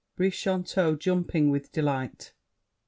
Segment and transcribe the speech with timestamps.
[0.15, 2.33] BRICHANTEAU (jumping with delight).